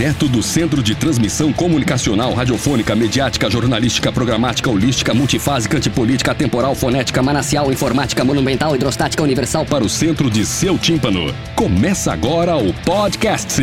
[0.00, 7.22] Direto do Centro de Transmissão Comunicacional, Radiofônica, Mediática, Jornalística, Programática, Holística, Multifásica, Antipolítica, Temporal, Fonética,
[7.22, 11.26] Manacial, Informática, Monumental, Hidrostática, Universal para o centro de seu tímpano.
[11.54, 13.62] Começa agora o podcast.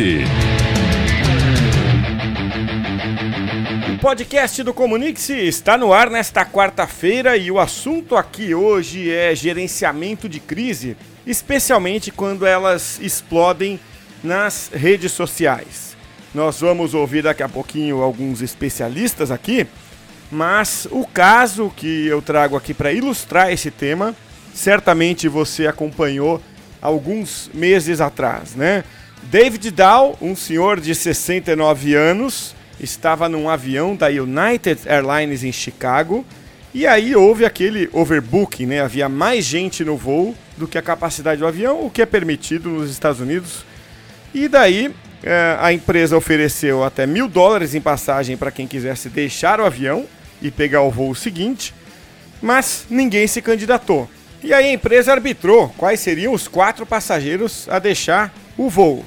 [3.96, 9.34] O podcast do Comunique-se está no ar nesta quarta-feira e o assunto aqui hoje é
[9.34, 13.80] gerenciamento de crise, especialmente quando elas explodem
[14.22, 15.87] nas redes sociais.
[16.34, 19.66] Nós vamos ouvir daqui a pouquinho alguns especialistas aqui,
[20.30, 24.14] mas o caso que eu trago aqui para ilustrar esse tema,
[24.52, 26.40] certamente você acompanhou
[26.82, 28.84] alguns meses atrás, né?
[29.24, 36.24] David Dow, um senhor de 69 anos, estava num avião da United Airlines em Chicago
[36.74, 38.80] e aí houve aquele overbooking, né?
[38.82, 42.68] Havia mais gente no voo do que a capacidade do avião, o que é permitido
[42.68, 43.64] nos Estados Unidos.
[44.34, 44.94] E daí
[45.58, 50.06] a empresa ofereceu até mil dólares em passagem para quem quisesse deixar o avião
[50.40, 51.74] e pegar o voo seguinte,
[52.40, 54.08] mas ninguém se candidatou.
[54.42, 59.04] E aí a empresa arbitrou quais seriam os quatro passageiros a deixar o voo.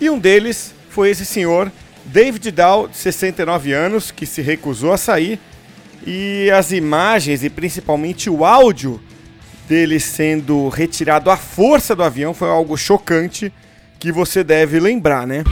[0.00, 1.70] E um deles foi esse senhor,
[2.04, 5.38] David Dow, de 69 anos, que se recusou a sair.
[6.06, 9.00] E as imagens e principalmente o áudio
[9.68, 13.52] dele sendo retirado à força do avião foi algo chocante
[13.98, 15.44] que você deve lembrar, né?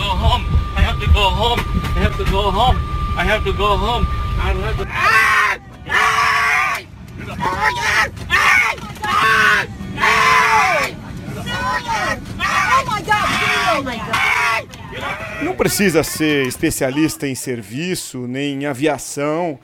[15.42, 19.58] Não precisa ser especialista em serviço nem em aviação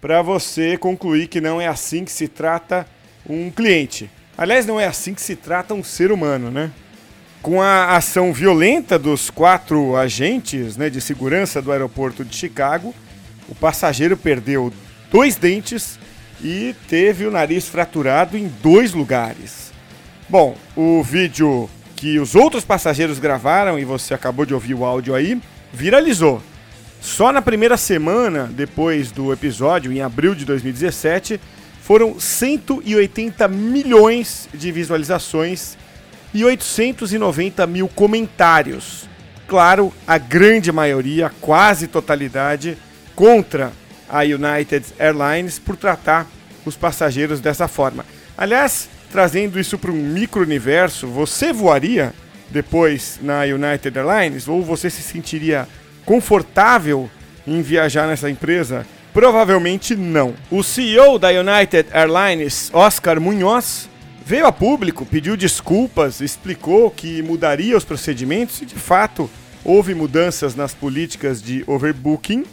[0.00, 2.86] para você concluir que não é assim que se trata
[3.28, 4.10] um cliente.
[4.36, 6.70] Aliás, não é assim que se trata um ser humano, né?
[7.42, 12.92] Com a ação violenta dos quatro agentes né, de segurança do aeroporto de Chicago,
[13.48, 14.72] o passageiro perdeu
[15.10, 15.98] dois dentes
[16.42, 19.72] e teve o nariz fraturado em dois lugares.
[20.28, 25.14] Bom, o vídeo que os outros passageiros gravaram, e você acabou de ouvir o áudio
[25.14, 25.40] aí,
[25.72, 26.42] viralizou.
[27.00, 31.40] Só na primeira semana depois do episódio, em abril de 2017,
[31.82, 35.76] foram 180 milhões de visualizações
[36.32, 39.08] e 890 mil comentários.
[39.46, 42.76] Claro, a grande maioria, quase totalidade,
[43.14, 43.72] contra
[44.08, 46.26] a United Airlines por tratar
[46.64, 48.04] os passageiros dessa forma.
[48.36, 52.12] Aliás, trazendo isso para um micro-universo, você voaria
[52.50, 55.66] depois na United Airlines ou você se sentiria
[56.04, 57.10] confortável
[57.46, 58.86] em viajar nessa empresa?
[59.12, 60.34] Provavelmente não.
[60.50, 63.87] O CEO da United Airlines, Oscar Munhoz,
[64.28, 69.30] veio a público, pediu desculpas, explicou que mudaria os procedimentos e, de fato,
[69.64, 72.44] houve mudanças nas políticas de overbooking.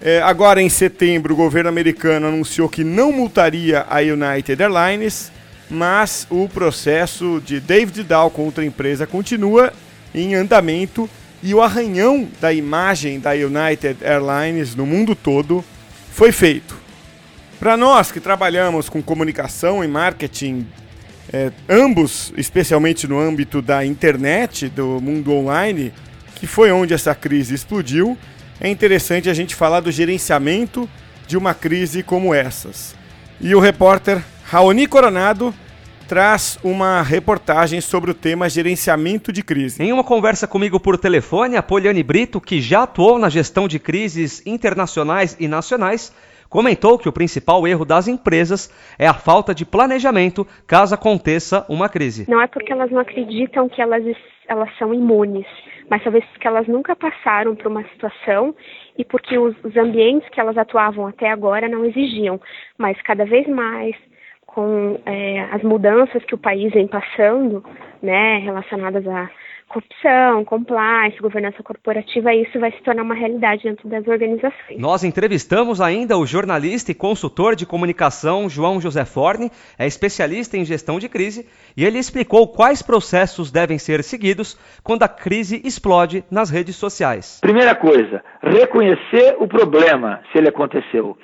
[0.00, 5.30] É, agora, em setembro, o governo americano anunciou que não multaria a United Airlines,
[5.68, 9.74] mas o processo de David Dow contra a empresa continua
[10.14, 11.06] em andamento
[11.42, 15.62] e o arranhão da imagem da United Airlines no mundo todo
[16.14, 16.78] foi feito.
[17.58, 20.66] Para nós que trabalhamos com comunicação e marketing
[21.32, 25.92] é, ambos, especialmente no âmbito da internet, do mundo online,
[26.34, 28.18] que foi onde essa crise explodiu,
[28.60, 30.88] é interessante a gente falar do gerenciamento
[31.26, 32.94] de uma crise como essas.
[33.40, 35.54] E o repórter Raoni Coronado
[36.08, 39.80] traz uma reportagem sobre o tema gerenciamento de crise.
[39.80, 43.78] Em uma conversa comigo por telefone, a Poliane Brito, que já atuou na gestão de
[43.78, 46.12] crises internacionais e nacionais,
[46.50, 48.68] comentou que o principal erro das empresas
[48.98, 52.28] é a falta de planejamento caso aconteça uma crise.
[52.28, 54.04] Não é porque elas não acreditam que elas,
[54.48, 55.46] elas são imunes,
[55.88, 58.54] mas talvez porque elas nunca passaram por uma situação
[58.98, 62.40] e porque os, os ambientes que elas atuavam até agora não exigiam.
[62.76, 63.94] Mas cada vez mais,
[64.44, 67.64] com é, as mudanças que o país vem passando,
[68.02, 69.30] né, relacionadas a
[69.70, 74.78] corrupção, compliance, governança corporativa, isso vai se tornar uma realidade dentro das organizações.
[74.78, 80.64] Nós entrevistamos ainda o jornalista e consultor de comunicação João José Forne, é especialista em
[80.64, 86.24] gestão de crise, e ele explicou quais processos devem ser seguidos quando a crise explode
[86.30, 87.38] nas redes sociais.
[87.40, 91.16] Primeira coisa, reconhecer o problema, se ele aconteceu.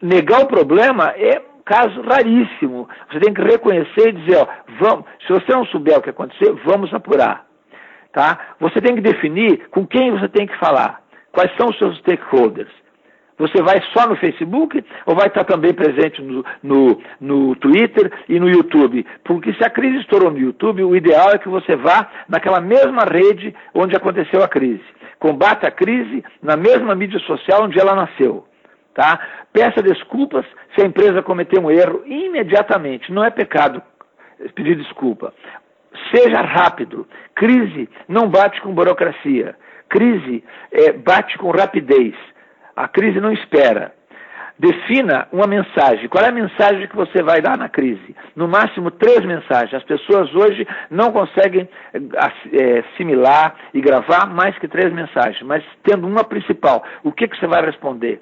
[0.00, 2.88] Negar o problema é caso raríssimo.
[3.12, 4.46] Você tem que reconhecer e dizer, ó,
[4.80, 7.49] vamos, se você não souber o que aconteceu, vamos apurar.
[8.12, 8.54] Tá?
[8.58, 11.00] Você tem que definir com quem você tem que falar,
[11.32, 12.70] quais são os seus stakeholders.
[13.38, 18.38] Você vai só no Facebook ou vai estar também presente no, no, no, Twitter e
[18.38, 19.06] no YouTube?
[19.24, 23.04] Porque se a crise estourou no YouTube, o ideal é que você vá naquela mesma
[23.04, 24.84] rede onde aconteceu a crise.
[25.18, 28.44] Combata a crise na mesma mídia social onde ela nasceu.
[28.92, 29.18] Tá?
[29.52, 33.10] Peça desculpas se a empresa cometeu um erro imediatamente.
[33.10, 33.82] Não é pecado
[34.54, 35.32] pedir desculpa.
[36.12, 37.06] Seja rápido.
[37.34, 39.54] Crise não bate com burocracia.
[39.88, 42.14] Crise é, bate com rapidez.
[42.76, 43.92] A crise não espera.
[44.58, 46.06] Defina uma mensagem.
[46.08, 48.14] Qual é a mensagem que você vai dar na crise?
[48.36, 49.72] No máximo três mensagens.
[49.72, 56.06] As pessoas hoje não conseguem é, assimilar e gravar mais que três mensagens, mas tendo
[56.06, 56.84] uma principal.
[57.02, 58.20] O que, que você vai responder?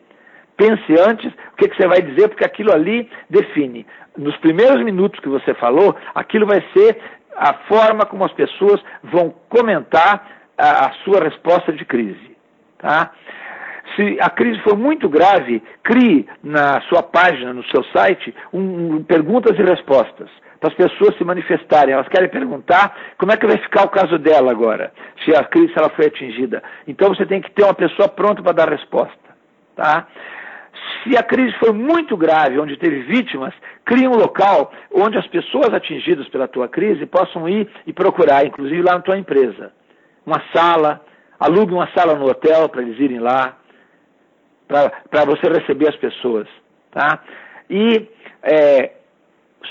[0.56, 3.84] Pense antes o que, que você vai dizer, porque aquilo ali define.
[4.16, 7.00] Nos primeiros minutos que você falou, aquilo vai ser
[7.38, 10.26] a forma como as pessoas vão comentar
[10.56, 12.36] a, a sua resposta de crise.
[12.78, 13.12] Tá?
[13.94, 19.02] Se a crise for muito grave, crie na sua página, no seu site, um, um,
[19.02, 20.28] perguntas e respostas
[20.60, 21.94] para as pessoas se manifestarem.
[21.94, 24.92] Elas querem perguntar como é que vai ficar o caso dela agora,
[25.24, 26.62] se a crise ela foi atingida.
[26.86, 29.16] Então você tem que ter uma pessoa pronta para dar resposta.
[29.76, 30.08] Tá?
[31.02, 33.54] Se a crise for muito grave, onde teve vítimas,
[33.84, 38.82] crie um local onde as pessoas atingidas pela tua crise possam ir e procurar, inclusive
[38.82, 39.72] lá na tua empresa.
[40.26, 41.04] Uma sala,
[41.38, 43.56] alugue uma sala no hotel para eles irem lá,
[44.66, 46.46] para você receber as pessoas.
[46.90, 47.22] Tá?
[47.70, 48.08] E
[48.42, 48.92] é,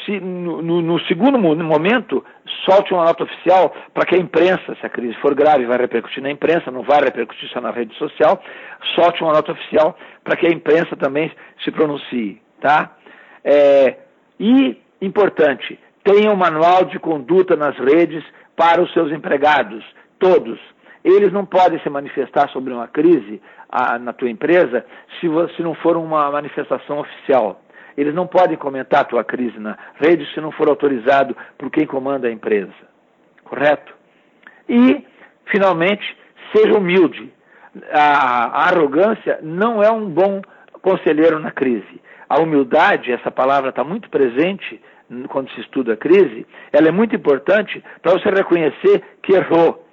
[0.05, 2.23] se, no, no, segundo momento,
[2.65, 6.21] solte uma nota oficial para que a imprensa, se a crise for grave, vai repercutir
[6.21, 8.41] na imprensa, não vai repercutir só na rede social,
[8.95, 11.31] solte uma nota oficial para que a imprensa também
[11.63, 12.41] se pronuncie.
[12.61, 12.95] Tá?
[13.43, 13.97] É,
[14.39, 18.23] e, importante, tenha um manual de conduta nas redes
[18.55, 19.83] para os seus empregados,
[20.19, 20.59] todos.
[21.03, 24.85] Eles não podem se manifestar sobre uma crise a, na tua empresa
[25.19, 27.61] se, se não for uma manifestação oficial.
[27.97, 31.87] Eles não podem comentar a tua crise na rede se não for autorizado por quem
[31.87, 32.71] comanda a empresa.
[33.43, 33.93] Correto?
[34.69, 35.03] E,
[35.45, 36.15] finalmente,
[36.55, 37.33] seja humilde.
[37.91, 40.41] A, a arrogância não é um bom
[40.81, 42.01] conselheiro na crise.
[42.29, 44.79] A humildade, essa palavra está muito presente
[45.29, 49.85] quando se estuda a crise, ela é muito importante para você reconhecer que errou.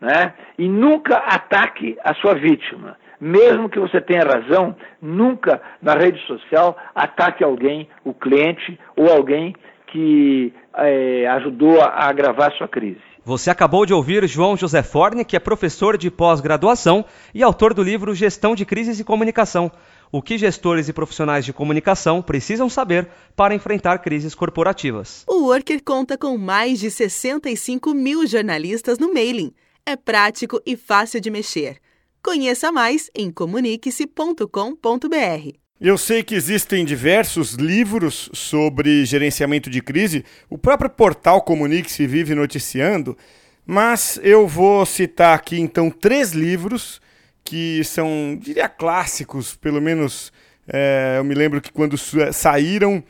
[0.00, 0.32] Né?
[0.58, 6.76] E nunca ataque a sua vítima mesmo que você tenha razão, nunca na rede social
[6.94, 9.54] ataque alguém, o cliente ou alguém
[9.88, 13.00] que é, ajudou a agravar sua crise.
[13.24, 17.04] Você acabou de ouvir João José Forne, que é professor de pós-graduação
[17.34, 19.70] e autor do livro Gestão de Crises e Comunicação.
[20.10, 23.06] O que gestores e profissionais de comunicação precisam saber
[23.36, 25.24] para enfrentar crises corporativas.
[25.28, 29.52] O Worker conta com mais de 65 mil jornalistas no mailing.
[29.84, 31.76] É prático e fácil de mexer.
[32.22, 35.58] Conheça mais em comunique-se.com.br.
[35.80, 42.34] Eu sei que existem diversos livros sobre gerenciamento de crise, o próprio portal Comunique-se vive
[42.34, 43.16] noticiando,
[43.64, 47.00] mas eu vou citar aqui então três livros
[47.44, 50.32] que são, diria, clássicos, pelo menos
[50.66, 53.02] é, eu me lembro que quando saíram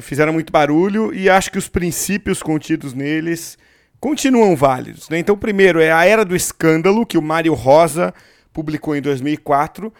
[0.00, 3.56] fizeram muito barulho e acho que os princípios contidos neles
[3.98, 5.08] continuam válidos.
[5.08, 5.18] Né?
[5.18, 8.12] Então, primeiro é A Era do Escândalo, que o Mário Rosa
[8.56, 9.92] publicou em 2004.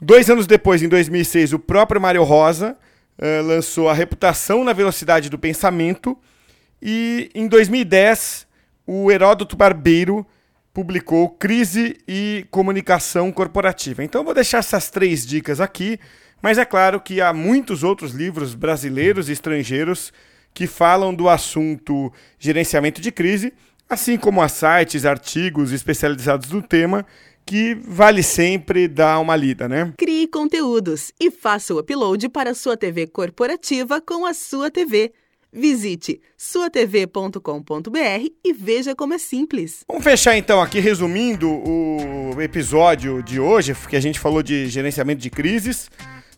[0.00, 2.74] Dois anos depois, em 2006, o próprio Mário Rosa
[3.18, 6.16] uh, lançou A Reputação na Velocidade do Pensamento.
[6.80, 8.46] E em 2010,
[8.86, 10.26] o Heródoto Barbeiro
[10.72, 14.02] publicou Crise e Comunicação Corporativa.
[14.02, 16.00] Então, vou deixar essas três dicas aqui,
[16.40, 20.14] mas é claro que há muitos outros livros brasileiros e estrangeiros
[20.54, 23.52] que falam do assunto gerenciamento de crise,
[23.86, 27.04] assim como há sites, artigos especializados no tema
[27.48, 29.94] que vale sempre dar uma lida, né?
[29.96, 35.14] Crie conteúdos e faça o upload para sua TV corporativa com a sua TV.
[35.50, 37.38] Visite suatv.com.br
[38.44, 39.82] e veja como é simples.
[39.88, 45.22] Vamos fechar então aqui resumindo o episódio de hoje, que a gente falou de gerenciamento
[45.22, 45.90] de crises.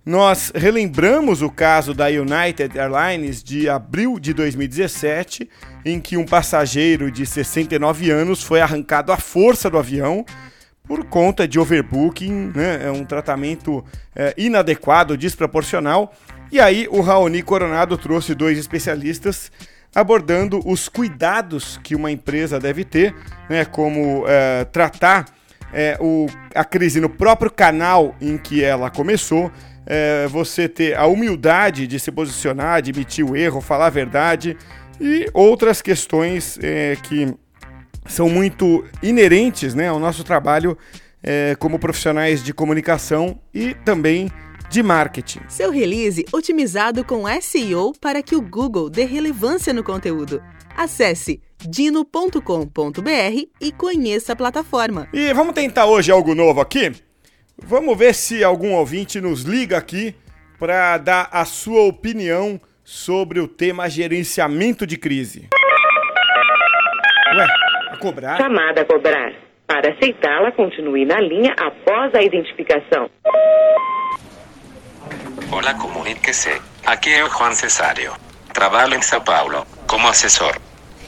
[0.07, 5.51] Nós relembramos o caso da United Airlines de abril de 2017,
[5.85, 10.25] em que um passageiro de 69 anos foi arrancado à força do avião
[10.91, 12.81] por conta de overbooking, né?
[12.83, 16.13] é um tratamento é, inadequado, desproporcional.
[16.51, 19.53] E aí o Raoni Coronado trouxe dois especialistas
[19.95, 23.15] abordando os cuidados que uma empresa deve ter,
[23.49, 23.65] né?
[23.65, 25.27] como é, tratar
[25.73, 29.49] é, o, a crise no próprio canal em que ela começou,
[29.87, 34.57] é, você ter a humildade de se posicionar, admitir o erro, falar a verdade
[35.01, 37.33] e outras questões é, que
[38.07, 40.77] são muito inerentes né, ao nosso trabalho
[41.23, 44.31] é, como profissionais de comunicação e também
[44.71, 45.41] de marketing.
[45.49, 50.43] Seu release otimizado com SEO para que o Google dê relevância no conteúdo.
[50.77, 52.41] Acesse dino.com.br
[53.61, 55.09] e conheça a plataforma.
[55.13, 56.93] E vamos tentar hoje algo novo aqui?
[57.63, 60.15] Vamos ver se algum ouvinte nos liga aqui
[60.59, 65.49] para dar a sua opinião sobre o tema gerenciamento de crise.
[67.35, 67.47] Ué,
[67.91, 68.37] a cobrar?
[68.37, 69.33] Chamada a cobrar.
[69.67, 73.09] Para aceitá-la, continue na linha após a identificação.
[75.53, 76.61] Olá, comuníquese.
[76.87, 78.13] Aqui é o Juan Cesario.
[78.53, 80.57] Trabalho em São Paulo como assessor.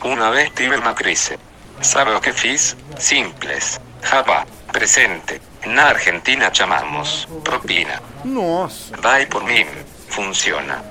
[0.03, 1.39] Uma vez tive uma crise.
[1.81, 2.77] Sabe o que fiz?
[2.99, 3.81] Simples.
[4.03, 5.41] Java, presente.
[5.67, 8.01] Na Argentina chamamos propina.
[8.25, 8.97] Nossa.
[9.01, 9.67] Vai por mim.
[10.09, 10.83] Funciona.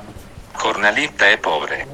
[0.61, 1.85] Jornalista é pobre.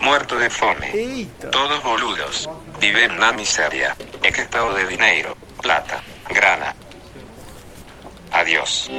[0.00, 0.86] Muerto de fome.
[0.92, 1.48] Eita.
[1.48, 2.48] Todos boludos.
[2.78, 3.96] Viven na miseria.
[4.22, 5.36] Estado de dinheiro.
[5.62, 6.00] Plata.
[6.28, 6.74] Grana.
[8.30, 8.90] Adiós.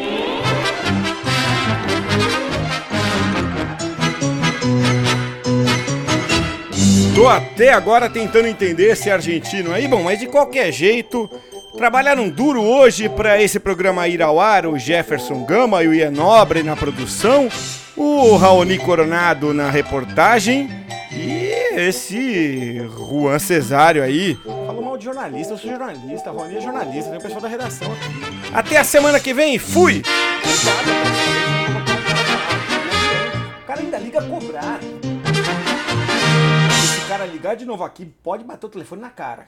[7.13, 11.29] Tô até agora tentando entender esse argentino aí, bom, mas de qualquer jeito,
[11.75, 16.11] trabalharam duro hoje para esse programa ir ao ar, o Jefferson Gama e o Ian
[16.11, 17.49] Nobre na produção,
[17.95, 20.69] o Raoni Coronado na reportagem
[21.77, 24.35] esse Juan Cesário aí.
[24.43, 27.87] Falou mal de jornalista, eu sou jornalista, Raoni é jornalista, tem o pessoal da redação
[27.91, 28.53] aqui.
[28.53, 30.01] Até a semana que vem, fui!
[33.61, 34.79] O cara ainda liga a cobrar.
[36.83, 39.47] Esse cara ligar de novo aqui pode bater o telefone na cara.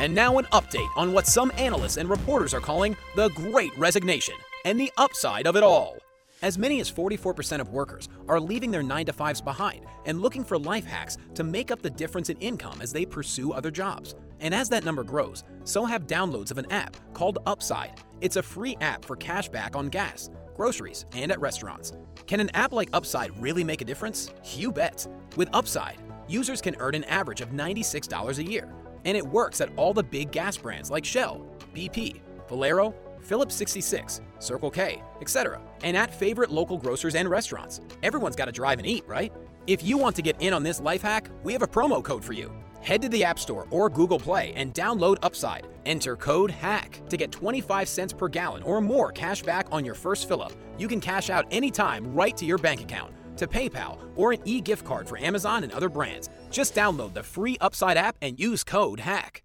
[0.00, 4.34] And now, an update on what some analysts and reporters are calling the Great Resignation
[4.64, 5.98] and the upside of it all.
[6.40, 10.42] As many as 44% of workers are leaving their 9 to 5s behind and looking
[10.42, 14.14] for life hacks to make up the difference in income as they pursue other jobs.
[14.40, 18.00] And as that number grows, so have downloads of an app called Upside.
[18.22, 21.92] It's a free app for cash back on gas, groceries, and at restaurants.
[22.26, 24.32] Can an app like Upside really make a difference?
[24.56, 25.06] You bet.
[25.36, 28.66] With Upside, users can earn an average of $96 a year
[29.04, 34.20] and it works at all the big gas brands like Shell, BP, Valero, Phillips 66,
[34.38, 37.80] Circle K, etc., and at favorite local grocers and restaurants.
[38.02, 39.32] Everyone's got to drive and eat, right?
[39.66, 42.24] If you want to get in on this life hack, we have a promo code
[42.24, 42.52] for you.
[42.82, 45.66] Head to the App Store or Google Play and download Upside.
[45.84, 49.94] Enter code HACK to get 25 cents per gallon or more cash back on your
[49.94, 50.52] first fill up.
[50.78, 54.60] You can cash out anytime right to your bank account to PayPal or an e
[54.60, 56.30] gift card for Amazon and other brands.
[56.50, 59.42] Just download the free Upside app and use code HACK.